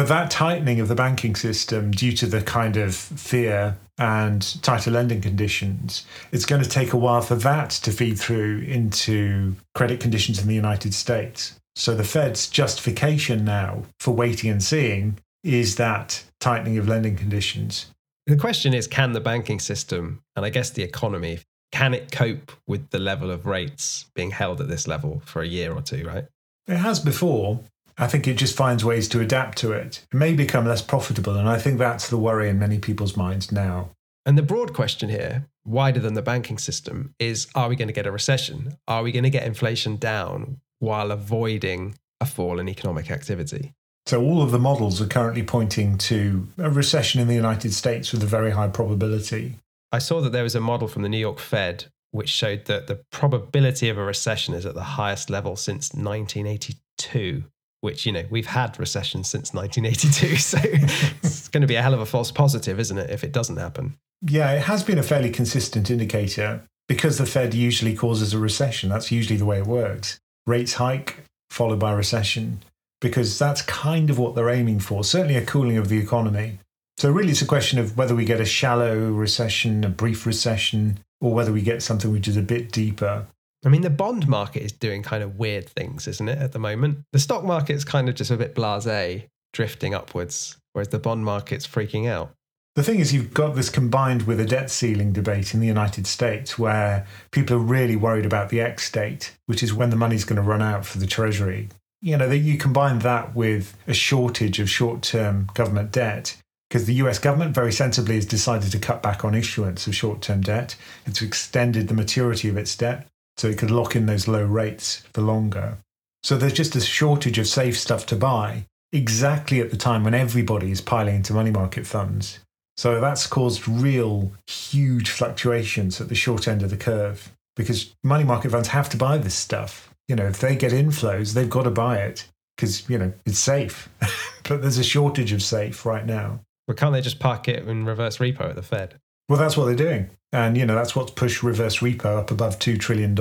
[0.00, 4.90] but that tightening of the banking system, due to the kind of fear and tighter
[4.90, 10.00] lending conditions, it's going to take a while for that to feed through into credit
[10.00, 11.60] conditions in the United States.
[11.76, 17.88] So the Fed's justification now for waiting and seeing is that tightening of lending conditions.
[18.26, 21.40] The question is can the banking system, and I guess the economy,
[21.72, 25.46] can it cope with the level of rates being held at this level for a
[25.46, 26.24] year or two, right?
[26.66, 27.60] It has before.
[28.00, 30.06] I think it just finds ways to adapt to it.
[30.10, 33.52] It may become less profitable, and I think that's the worry in many people's minds
[33.52, 33.90] now.
[34.24, 37.94] And the broad question here, wider than the banking system, is are we going to
[37.94, 38.78] get a recession?
[38.88, 43.74] Are we going to get inflation down while avoiding a fall in economic activity?
[44.06, 48.12] So, all of the models are currently pointing to a recession in the United States
[48.12, 49.56] with a very high probability.
[49.92, 52.86] I saw that there was a model from the New York Fed which showed that
[52.86, 57.44] the probability of a recession is at the highest level since 1982
[57.80, 61.94] which you know we've had recessions since 1982 so it's going to be a hell
[61.94, 63.96] of a false positive isn't it if it doesn't happen?
[64.22, 68.88] Yeah it has been a fairly consistent indicator because the fed usually causes a recession.
[68.88, 70.18] That's usually the way it works.
[70.46, 72.64] Rates hike followed by recession
[73.00, 76.58] because that's kind of what they're aiming for certainly a cooling of the economy.
[76.98, 80.98] So really it's a question of whether we get a shallow recession a brief recession
[81.20, 83.26] or whether we get something which is a bit deeper
[83.64, 86.58] I mean, the bond market is doing kind of weird things, isn't it, at the
[86.58, 87.00] moment?
[87.12, 91.66] The stock market's kind of just a bit blase, drifting upwards, whereas the bond market's
[91.66, 92.32] freaking out.
[92.76, 96.06] The thing is, you've got this combined with a debt ceiling debate in the United
[96.06, 100.24] States where people are really worried about the X date, which is when the money's
[100.24, 101.68] going to run out for the Treasury.
[102.00, 106.36] You know, you combine that with a shortage of short term government debt
[106.70, 110.22] because the US government very sensibly has decided to cut back on issuance of short
[110.22, 110.76] term debt.
[111.04, 113.09] It's extended the maturity of its debt
[113.40, 115.78] so it could lock in those low rates for longer.
[116.22, 120.12] So there's just a shortage of safe stuff to buy exactly at the time when
[120.12, 122.40] everybody is piling into money market funds.
[122.76, 128.24] So that's caused real huge fluctuations at the short end of the curve because money
[128.24, 129.88] market funds have to buy this stuff.
[130.06, 132.26] You know, if they get inflows, they've got to buy it
[132.56, 133.88] because, you know, it's safe.
[134.50, 136.40] but there's a shortage of safe right now.
[136.66, 138.98] But can't they just park it in reverse repo at the Fed?
[139.30, 140.10] Well, that's what they're doing.
[140.32, 143.16] And, you know, that's what's pushed reverse repo up above $2 trillion.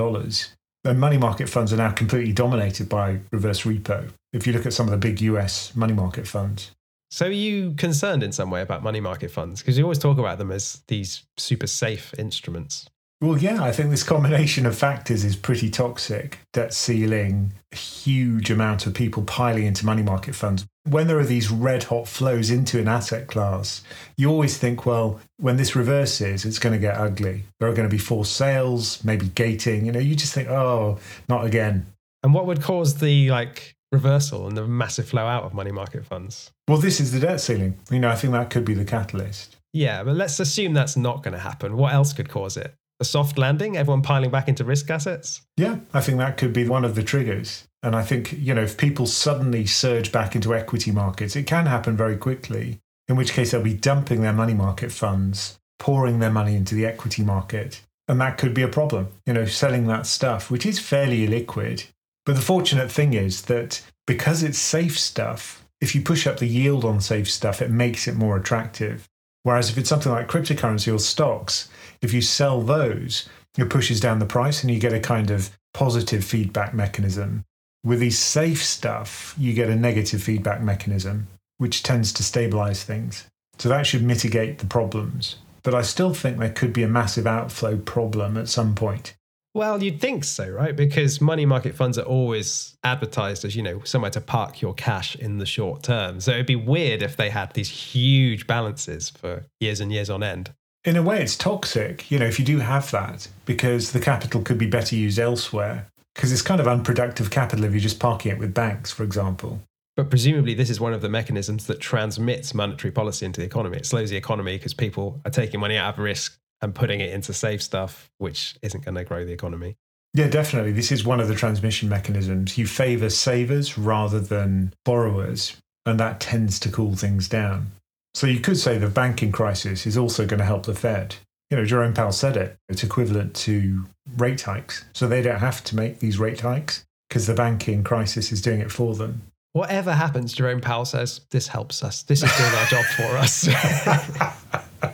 [0.83, 4.09] And money market funds are now completely dominated by reverse repo.
[4.33, 6.71] If you look at some of the big US money market funds.
[7.11, 9.61] So, are you concerned in some way about money market funds?
[9.61, 12.89] Because you always talk about them as these super safe instruments.
[13.21, 16.39] Well, yeah, I think this combination of factors is pretty toxic.
[16.53, 20.65] Debt ceiling, a huge amount of people piling into money market funds.
[20.89, 23.83] When there are these red hot flows into an asset class,
[24.17, 27.43] you always think, well, when this reverses, it's going to get ugly.
[27.59, 29.85] There are going to be forced sales, maybe gating.
[29.85, 31.85] You know, you just think, oh, not again.
[32.23, 36.05] And what would cause the like reversal and the massive flow out of money market
[36.05, 36.51] funds?
[36.67, 37.77] Well, this is the debt ceiling.
[37.91, 39.57] You know, I think that could be the catalyst.
[39.73, 41.77] Yeah, but let's assume that's not going to happen.
[41.77, 42.73] What else could cause it?
[42.99, 45.41] a soft landing, everyone piling back into risk assets?
[45.57, 47.65] Yeah, I think that could be one of the triggers.
[47.81, 51.65] And I think, you know, if people suddenly surge back into equity markets, it can
[51.65, 56.31] happen very quickly, in which case they'll be dumping their money market funds, pouring their
[56.31, 57.81] money into the equity market.
[58.07, 61.87] And that could be a problem, you know, selling that stuff, which is fairly illiquid.
[62.25, 66.47] But the fortunate thing is that because it's safe stuff, if you push up the
[66.47, 69.07] yield on safe stuff, it makes it more attractive.
[69.43, 71.69] Whereas if it's something like cryptocurrency or stocks,
[72.01, 75.57] if you sell those, it pushes down the price and you get a kind of
[75.73, 77.45] positive feedback mechanism.
[77.83, 83.25] With these safe stuff, you get a negative feedback mechanism, which tends to stabilize things.
[83.57, 85.37] So that should mitigate the problems.
[85.63, 89.15] But I still think there could be a massive outflow problem at some point.
[89.53, 90.75] Well, you'd think so, right?
[90.75, 95.15] Because money market funds are always advertised as, you know, somewhere to park your cash
[95.15, 96.21] in the short term.
[96.21, 100.23] So it'd be weird if they had these huge balances for years and years on
[100.23, 100.53] end
[100.85, 104.41] in a way, it's toxic, you know, if you do have that, because the capital
[104.41, 105.87] could be better used elsewhere.
[106.19, 109.61] Because it's kind of unproductive capital if you're just parking it with banks, for example.
[109.95, 113.77] But presumably, this is one of the mechanisms that transmits monetary policy into the economy.
[113.77, 117.13] It slows the economy because people are taking money out of risk and putting it
[117.13, 119.77] into safe stuff, which isn't going to grow the economy.
[120.13, 120.73] Yeah, definitely.
[120.73, 122.57] This is one of the transmission mechanisms.
[122.57, 125.55] You favor savers rather than borrowers,
[125.85, 127.71] and that tends to cool things down.
[128.13, 131.15] So you could say the banking crisis is also going to help the Fed.
[131.49, 132.57] You know, Jerome Powell said it.
[132.69, 133.85] It's equivalent to
[134.17, 134.85] rate hikes.
[134.93, 138.59] So they don't have to make these rate hikes because the banking crisis is doing
[138.59, 139.23] it for them.
[139.53, 142.03] Whatever happens, Jerome Powell says, this helps us.
[142.03, 143.47] This is doing our job for us.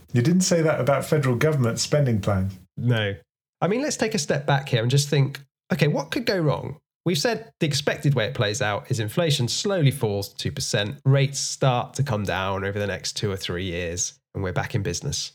[0.12, 2.54] you didn't say that about federal government spending plans.
[2.76, 3.14] No.
[3.60, 5.40] I mean, let's take a step back here and just think
[5.72, 6.76] okay, what could go wrong?
[7.04, 11.40] We've said the expected way it plays out is inflation slowly falls to 2%, rates
[11.40, 14.82] start to come down over the next two or three years, and we're back in
[14.82, 15.32] business.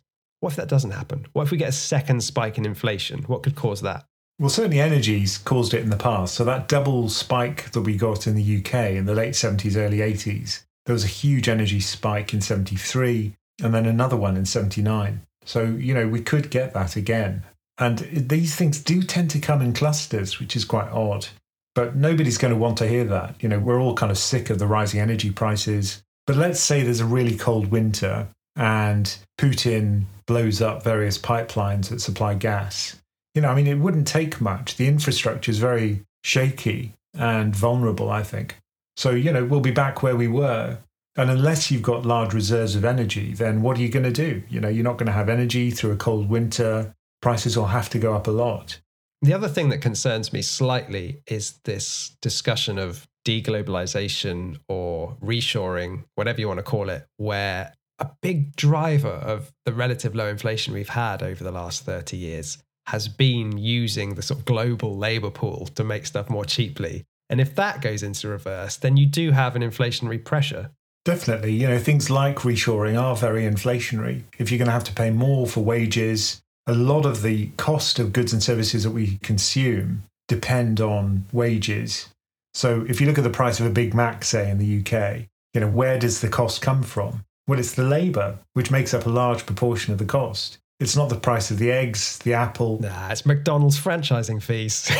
[0.47, 1.25] What if that doesn't happen?
[1.33, 3.23] What if we get a second spike in inflation?
[3.23, 4.05] What could cause that?
[4.39, 6.35] Well, certainly energies caused it in the past.
[6.35, 9.97] So that double spike that we got in the UK in the late 70s, early
[9.97, 15.19] 80s, there was a huge energy spike in 73 and then another one in 79.
[15.43, 17.43] So, you know, we could get that again.
[17.77, 21.27] And these things do tend to come in clusters, which is quite odd.
[21.75, 23.35] But nobody's going to want to hear that.
[23.41, 26.01] You know, we're all kind of sick of the rising energy prices.
[26.25, 32.01] But let's say there's a really cold winter and Putin blows up various pipelines that
[32.01, 32.97] supply gas.
[33.35, 34.75] You know, I mean, it wouldn't take much.
[34.75, 38.57] The infrastructure is very shaky and vulnerable, I think.
[38.97, 40.79] So, you know, we'll be back where we were.
[41.15, 44.43] And unless you've got large reserves of energy, then what are you going to do?
[44.49, 46.93] You know, you're not going to have energy through a cold winter.
[47.21, 48.79] Prices will have to go up a lot.
[49.21, 56.39] The other thing that concerns me slightly is this discussion of deglobalization or reshoring, whatever
[56.39, 60.89] you want to call it, where a big driver of the relative low inflation we've
[60.89, 62.57] had over the last 30 years
[62.87, 67.03] has been using the sort of global labor pool to make stuff more cheaply.
[67.29, 70.71] And if that goes into reverse, then you do have an inflationary pressure.
[71.03, 71.53] Definitely.
[71.53, 74.23] You know, things like reshoring are very inflationary.
[74.37, 77.99] If you're going to have to pay more for wages, a lot of the cost
[77.99, 82.09] of goods and services that we consume depend on wages.
[82.53, 85.27] So if you look at the price of a Big Mac, say in the UK,
[85.53, 87.23] you know, where does the cost come from?
[87.47, 90.57] Well, it's the labour, which makes up a large proportion of the cost.
[90.79, 92.79] It's not the price of the eggs, the apple.
[92.81, 94.91] Nah, it's McDonald's franchising fees.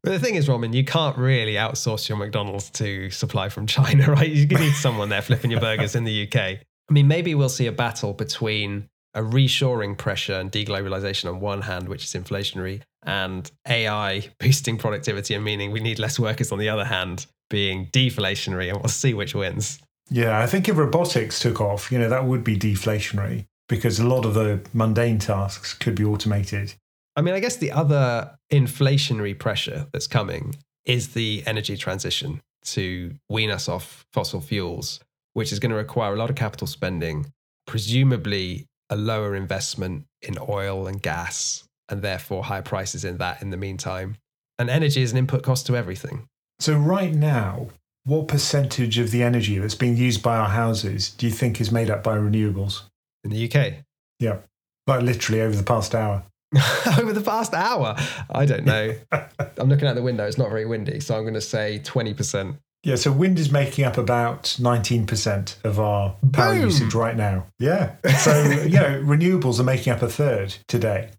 [0.02, 4.06] But the thing is, Ramin, you can't really outsource your McDonald's to supply from China,
[4.12, 4.30] right?
[4.30, 6.36] You need someone there flipping your burgers in the UK.
[6.36, 6.58] I
[6.92, 11.88] mean, maybe we'll see a battle between a reshoring pressure and deglobalization on one hand,
[11.88, 16.68] which is inflationary, and AI boosting productivity and meaning we need less workers on the
[16.70, 19.80] other hand, being deflationary, and we'll see which wins.
[20.08, 24.06] Yeah, I think if robotics took off, you know, that would be deflationary because a
[24.06, 26.74] lot of the mundane tasks could be automated.
[27.14, 33.14] I mean, I guess the other inflationary pressure that's coming is the energy transition to
[33.28, 35.00] wean us off fossil fuels,
[35.34, 37.26] which is going to require a lot of capital spending,
[37.66, 43.50] presumably a lower investment in oil and gas, and therefore higher prices in that in
[43.50, 44.16] the meantime.
[44.58, 46.26] And energy is an input cost to everything.
[46.60, 47.68] So, right now,
[48.04, 51.72] what percentage of the energy that's being used by our houses do you think is
[51.72, 52.82] made up by renewables?
[53.24, 53.84] In the UK?
[54.18, 54.38] Yeah,
[54.86, 56.24] like literally over the past hour.
[56.98, 57.96] over the past hour?
[58.30, 58.94] I don't know.
[59.12, 60.26] I'm looking out the window.
[60.26, 61.00] It's not very windy.
[61.00, 62.58] So I'm going to say 20%.
[62.82, 66.64] Yeah, so wind is making up about 19% of our power Boom.
[66.64, 67.46] usage right now.
[67.58, 67.96] Yeah.
[68.18, 71.10] So, you know, renewables are making up a third today.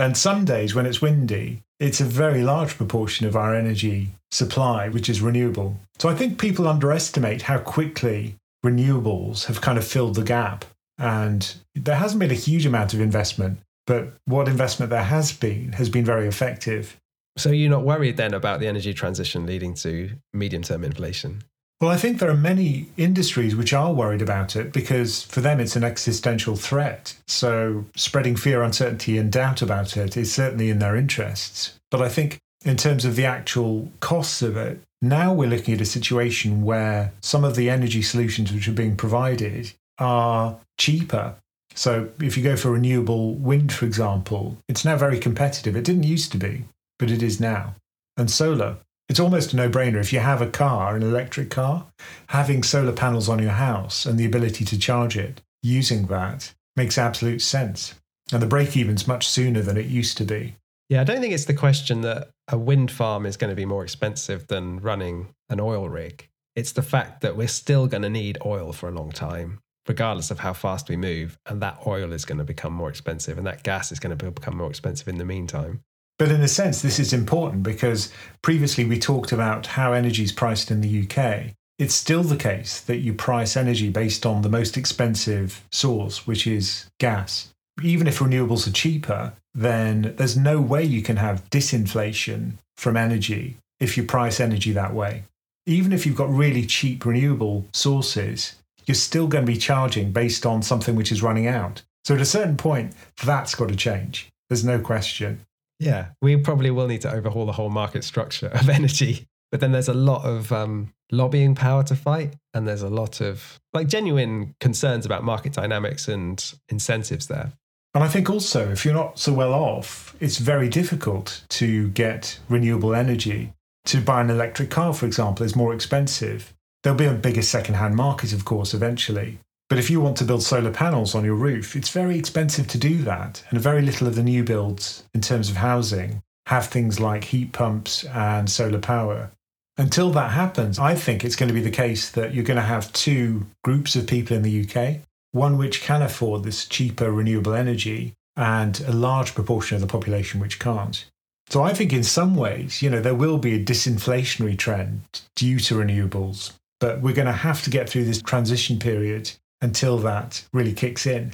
[0.00, 4.88] And some days when it's windy, it's a very large proportion of our energy supply,
[4.88, 5.76] which is renewable.
[5.98, 10.64] So I think people underestimate how quickly renewables have kind of filled the gap.
[10.96, 15.72] And there hasn't been a huge amount of investment, but what investment there has been
[15.72, 16.96] has been very effective.
[17.36, 21.42] So you're not worried then about the energy transition leading to medium term inflation?
[21.80, 25.60] Well, I think there are many industries which are worried about it because for them
[25.60, 27.16] it's an existential threat.
[27.26, 31.78] So spreading fear, uncertainty, and doubt about it is certainly in their interests.
[31.90, 35.80] But I think in terms of the actual costs of it, now we're looking at
[35.80, 41.36] a situation where some of the energy solutions which are being provided are cheaper.
[41.74, 45.74] So if you go for renewable wind, for example, it's now very competitive.
[45.76, 46.64] It didn't used to be,
[46.98, 47.76] but it is now.
[48.18, 48.76] And solar,
[49.10, 50.00] it's almost a no brainer.
[50.00, 51.84] If you have a car, an electric car,
[52.28, 56.96] having solar panels on your house and the ability to charge it using that makes
[56.96, 57.96] absolute sense.
[58.32, 60.54] And the break even's much sooner than it used to be.
[60.88, 63.64] Yeah, I don't think it's the question that a wind farm is going to be
[63.64, 66.28] more expensive than running an oil rig.
[66.54, 70.30] It's the fact that we're still going to need oil for a long time, regardless
[70.30, 71.36] of how fast we move.
[71.46, 74.30] And that oil is going to become more expensive and that gas is going to
[74.30, 75.82] become more expensive in the meantime.
[76.20, 80.32] But in a sense, this is important because previously we talked about how energy is
[80.32, 81.54] priced in the UK.
[81.78, 86.46] It's still the case that you price energy based on the most expensive source, which
[86.46, 87.48] is gas.
[87.82, 93.56] Even if renewables are cheaper, then there's no way you can have disinflation from energy
[93.80, 95.24] if you price energy that way.
[95.64, 100.44] Even if you've got really cheap renewable sources, you're still going to be charging based
[100.44, 101.80] on something which is running out.
[102.04, 102.92] So at a certain point,
[103.24, 104.28] that's got to change.
[104.50, 105.46] There's no question.
[105.80, 109.26] Yeah, we probably will need to overhaul the whole market structure of energy.
[109.50, 113.20] But then there's a lot of um, lobbying power to fight, and there's a lot
[113.20, 117.52] of like genuine concerns about market dynamics and incentives there.
[117.94, 122.38] And I think also, if you're not so well off, it's very difficult to get
[122.48, 123.52] renewable energy.
[123.86, 126.54] To buy an electric car, for example, is more expensive.
[126.82, 129.38] There'll be a bigger second-hand market, of course, eventually.
[129.70, 132.78] But if you want to build solar panels on your roof, it's very expensive to
[132.78, 133.42] do that.
[133.48, 137.52] And very little of the new builds in terms of housing have things like heat
[137.52, 139.30] pumps and solar power.
[139.78, 142.62] Until that happens, I think it's going to be the case that you're going to
[142.62, 145.00] have two groups of people in the UK
[145.32, 150.40] one which can afford this cheaper renewable energy, and a large proportion of the population
[150.40, 151.06] which can't.
[151.48, 155.02] So I think in some ways, you know, there will be a disinflationary trend
[155.36, 159.32] due to renewables, but we're going to have to get through this transition period
[159.62, 161.32] until that really kicks in.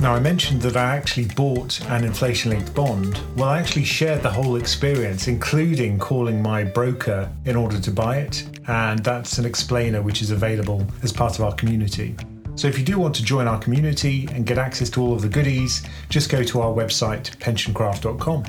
[0.00, 3.20] Now, I mentioned that I actually bought an inflation linked bond.
[3.36, 8.18] Well, I actually shared the whole experience, including calling my broker in order to buy
[8.18, 8.48] it.
[8.68, 12.14] And that's an explainer which is available as part of our community.
[12.54, 15.22] So if you do want to join our community and get access to all of
[15.22, 18.44] the goodies, just go to our website, pensioncraft.com.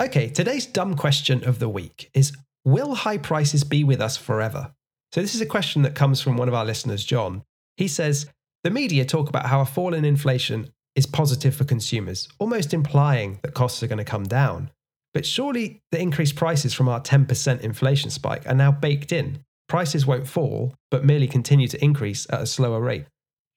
[0.00, 2.32] Okay, today's dumb question of the week is
[2.64, 4.72] Will high prices be with us forever?
[5.16, 7.42] So, this is a question that comes from one of our listeners, John.
[7.78, 8.26] He says,
[8.64, 13.38] the media talk about how a fall in inflation is positive for consumers, almost implying
[13.40, 14.70] that costs are going to come down.
[15.14, 19.38] But surely the increased prices from our 10% inflation spike are now baked in.
[19.70, 23.06] Prices won't fall, but merely continue to increase at a slower rate.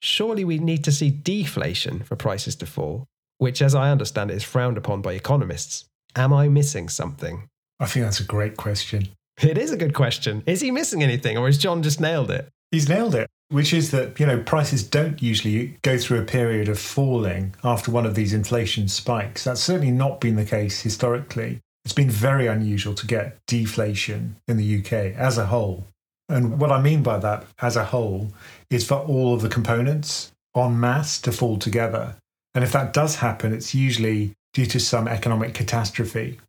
[0.02, 3.06] Surely we need to see deflation for prices to fall,
[3.38, 5.90] which, as I understand it, is frowned upon by economists.
[6.16, 7.50] Am I missing something?
[7.82, 9.10] I think that's a great question.
[9.42, 10.44] It is a good question.
[10.46, 12.50] Is he missing anything, or has John just nailed it?
[12.72, 16.70] He's nailed it which is that you know prices don't usually go through a period
[16.70, 19.44] of falling after one of these inflation spikes.
[19.44, 21.60] That's certainly not been the case historically.
[21.84, 25.88] It's been very unusual to get deflation in the UK as a whole.
[26.28, 28.32] And what I mean by that as a whole
[28.70, 32.16] is for all of the components en masse to fall together.
[32.54, 36.40] And if that does happen, it's usually due to some economic catastrophe.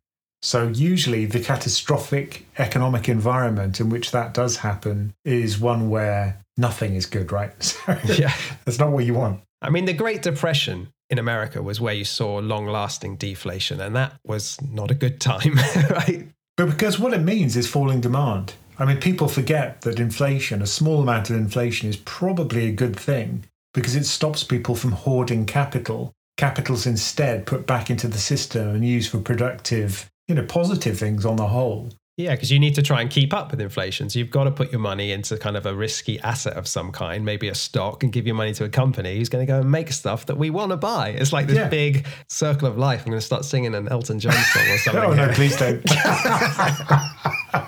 [0.41, 6.95] So, usually, the catastrophic economic environment in which that does happen is one where nothing
[6.95, 7.51] is good, right?
[8.07, 8.33] So yeah.
[8.65, 9.41] that's not what you want.
[9.61, 13.95] I mean, the Great Depression in America was where you saw long lasting deflation, and
[13.95, 15.55] that was not a good time,
[15.89, 16.27] right?
[16.57, 18.53] But because what it means is falling demand.
[18.79, 22.95] I mean, people forget that inflation, a small amount of inflation, is probably a good
[22.95, 26.13] thing because it stops people from hoarding capital.
[26.37, 31.25] Capital's instead put back into the system and used for productive, you know, positive things
[31.25, 31.89] on the whole.
[32.15, 34.09] Yeah, because you need to try and keep up with inflation.
[34.09, 36.93] So you've got to put your money into kind of a risky asset of some
[36.93, 39.59] kind, maybe a stock, and give your money to a company who's going to go
[39.59, 41.09] and make stuff that we want to buy.
[41.09, 41.67] It's like this yeah.
[41.67, 43.01] big circle of life.
[43.01, 45.03] I'm going to start singing an Elton John song or something.
[45.03, 45.83] oh, no, please don't.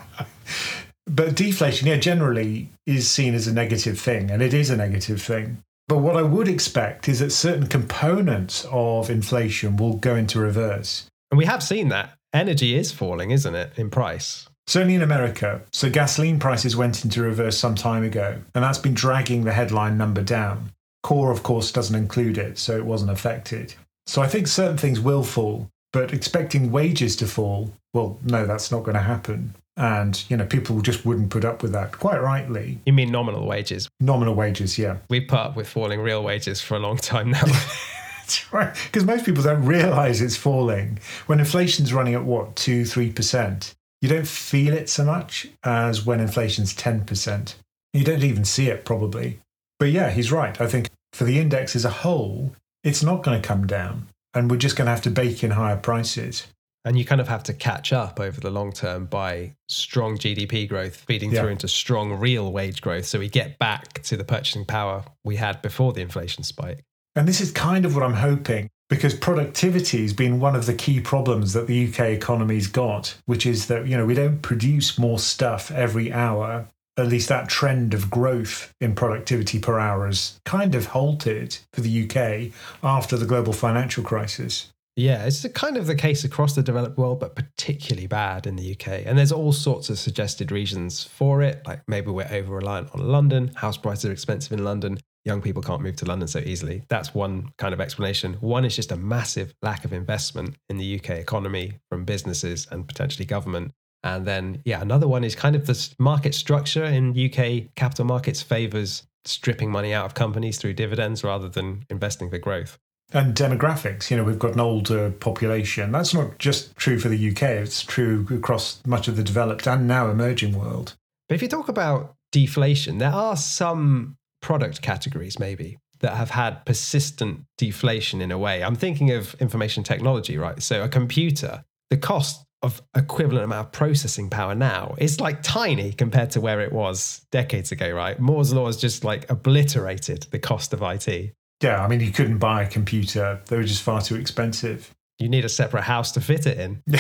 [1.05, 5.22] but deflation, yeah, generally is seen as a negative thing, and it is a negative
[5.22, 5.61] thing.
[5.89, 11.07] But what I would expect is that certain components of inflation will go into reverse.
[11.30, 14.47] And we have seen that energy is falling, isn't it, in price?
[14.67, 15.61] Certainly in America.
[15.71, 19.97] So gasoline prices went into reverse some time ago, and that's been dragging the headline
[19.97, 20.71] number down.
[21.03, 23.75] Core, of course, doesn't include it, so it wasn't affected.
[24.05, 28.71] So I think certain things will fall, but expecting wages to fall, well, no, that's
[28.71, 29.53] not going to happen.
[29.75, 32.79] And, you know, people just wouldn't put up with that, quite rightly.
[32.86, 33.89] You mean nominal wages?
[33.99, 34.97] Nominal wages, yeah.
[35.09, 37.43] We've put up with falling real wages for a long time now.
[38.24, 38.74] That's right.
[38.86, 40.99] Because most people don't realize it's falling.
[41.26, 46.21] When inflation's running at what, 2 3%, you don't feel it so much as when
[46.21, 47.55] inflation's 10%.
[47.91, 49.39] You don't even see it probably.
[49.78, 50.59] But yeah, he's right.
[50.61, 54.07] I think for the index as a whole, it's not going to come down.
[54.34, 56.47] And we're just going to have to bake in higher prices.
[56.86, 60.67] And you kind of have to catch up over the long term by strong GDP
[60.67, 61.41] growth feeding yeah.
[61.41, 63.05] through into strong real wage growth.
[63.05, 66.84] So we get back to the purchasing power we had before the inflation spike.
[67.16, 70.74] And this is kind of what I'm hoping because productivity has been one of the
[70.74, 74.99] key problems that the UK economy's got, which is that, you know, we don't produce
[74.99, 76.68] more stuff every hour.
[76.97, 81.82] At least that trend of growth in productivity per hour has kind of halted for
[81.82, 82.53] the UK
[82.84, 84.72] after the global financial crisis.
[84.95, 88.74] Yeah, it's kind of the case across the developed world, but particularly bad in the
[88.74, 89.07] UK.
[89.07, 91.66] And there's all sorts of suggested reasons for it.
[91.66, 95.61] Like maybe we're over reliant on London, house prices are expensive in London young people
[95.61, 96.84] can't move to London so easily.
[96.89, 98.34] That's one kind of explanation.
[98.36, 102.88] One is just a massive lack of investment in the UK economy from businesses and
[102.88, 103.71] potentially government.
[104.03, 108.41] And then, yeah, another one is kind of the market structure in UK capital markets
[108.41, 112.78] favors stripping money out of companies through dividends rather than investing for growth.
[113.13, 115.91] And demographics, you know, we've got an older population.
[115.91, 119.88] That's not just true for the UK, it's true across much of the developed and
[119.88, 120.95] now emerging world.
[121.30, 126.65] But if you talk about deflation, there are some product categories maybe that have had
[126.65, 128.63] persistent deflation in a way.
[128.63, 130.61] I'm thinking of information technology, right?
[130.61, 135.91] So a computer, the cost of equivalent amount of processing power now is like tiny
[135.91, 138.19] compared to where it was decades ago, right?
[138.19, 141.33] Moore's law has just like obliterated the cost of IT.
[141.61, 144.93] Yeah, I mean, you couldn't buy a computer; they were just far too expensive.
[145.19, 146.83] You need a separate house to fit it in.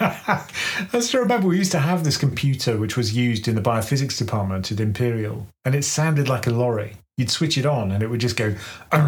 [0.00, 4.18] I still remember we used to have this computer which was used in the biophysics
[4.18, 6.96] department at Imperial, and it sounded like a lorry.
[7.16, 8.56] You'd switch it on and it would just go.
[8.92, 8.98] It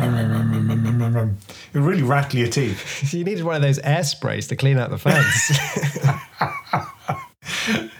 [1.75, 3.13] would really rattle your teeth.
[3.15, 5.59] you needed one of those air sprays to clean out the fans.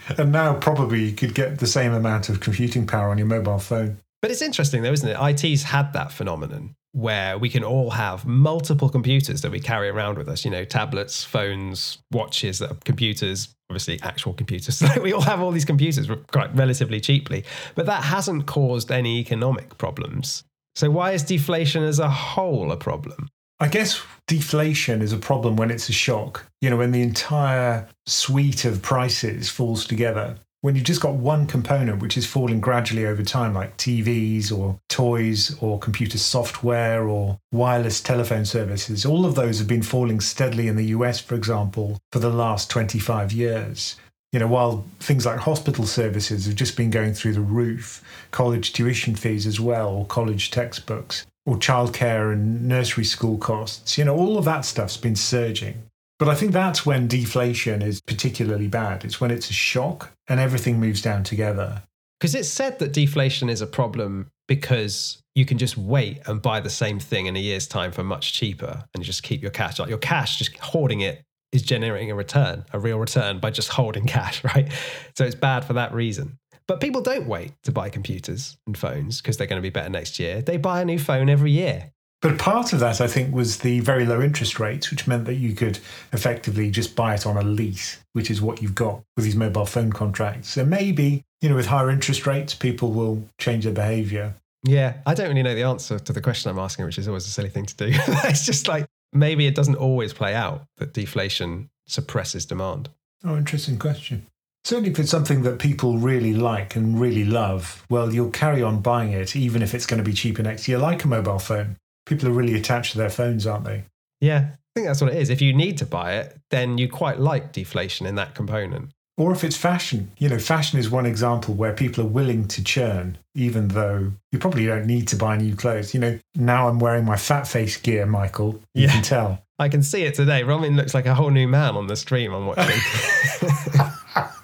[0.19, 3.59] and now probably you could get the same amount of computing power on your mobile
[3.59, 3.99] phone.
[4.23, 5.45] But it's interesting though, isn't it?
[5.45, 10.17] IT's had that phenomenon where we can all have multiple computers that we carry around
[10.17, 14.83] with us, you know, tablets, phones, watches that are computers, obviously actual computers.
[14.87, 17.45] So we all have all these computers quite relatively cheaply,
[17.75, 20.45] but that hasn't caused any economic problems.
[20.75, 23.29] So why is deflation as a whole a problem?
[23.61, 26.47] I guess deflation is a problem when it's a shock.
[26.63, 31.47] You know, when the entire suite of prices falls together when you've just got one
[31.47, 37.39] component which is falling gradually over time, like TVs or toys or computer software or
[37.53, 42.01] wireless telephone services, all of those have been falling steadily in the US, for example,
[42.11, 43.95] for the last 25 years.
[44.33, 48.03] You know, while things like hospital services have just been going through the roof,
[48.33, 54.05] college tuition fees as well, or college textbooks, or childcare and nursery school costs, you
[54.05, 55.85] know, all of that stuff's been surging.
[56.19, 59.05] But I think that's when deflation is particularly bad.
[59.05, 61.83] It's when it's a shock and everything moves down together.
[62.19, 66.61] Because it's said that deflation is a problem because you can just wait and buy
[66.61, 69.79] the same thing in a year's time for much cheaper and just keep your cash.
[69.79, 73.69] Like your cash, just hoarding it is generating a return, a real return by just
[73.69, 74.73] holding cash, right?
[75.15, 76.39] So it's bad for that reason.
[76.67, 79.91] But people don't wait to buy computers and phones because they're going to be better
[79.91, 80.43] next year.
[80.43, 81.93] They buy a new phone every year.
[82.23, 85.35] But part of that, I think, was the very low interest rates, which meant that
[85.35, 85.79] you could
[86.13, 89.67] effectively just buy it on a lease, which is what you've got with these mobile
[89.67, 90.49] phone contracts.
[90.49, 94.35] So maybe, you know, with higher interest rates, people will change their behavior.
[94.65, 97.27] Yeah, I don't really know the answer to the question I'm asking, which is always
[97.27, 97.89] a silly thing to do.
[98.25, 102.89] it's just like maybe it doesn't always play out that deflation suppresses demand.
[103.25, 104.27] Oh, interesting question.
[104.65, 108.81] Certainly, if it's something that people really like and really love, well, you'll carry on
[108.81, 111.77] buying it, even if it's going to be cheaper next year, like a mobile phone
[112.07, 113.85] people are really attached to their phones, aren't they?
[114.21, 115.29] Yeah, I think that's what it is.
[115.29, 118.91] If you need to buy it, then you quite like deflation in that component.
[119.19, 122.63] Or if it's fashion, you know, fashion is one example where people are willing to
[122.63, 125.95] churn, even though you probably don't need to buy new clothes.
[125.95, 128.61] You know, now I'm wearing my FatFace gear, Michael.
[128.75, 128.93] You yeah.
[128.93, 129.43] can tell.
[129.59, 130.43] I can see it today.
[130.43, 132.77] Ramin looks like a whole new man on the stream I'm watching.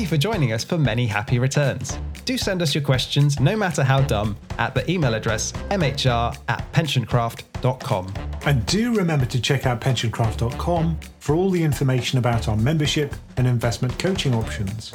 [0.00, 1.98] you for joining us for many happy returns.
[2.24, 6.72] Do send us your questions, no matter how dumb, at the email address mhr at
[6.72, 8.14] pensioncraft.com.
[8.46, 13.46] And do remember to check out pensioncraft.com for all the information about our membership and
[13.46, 14.92] investment coaching options.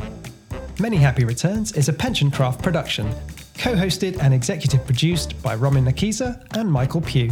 [0.80, 3.10] Many Happy Returns is a PensionCraft production,
[3.58, 7.32] co hosted and executive produced by Ramin Nakisa and Michael Pugh.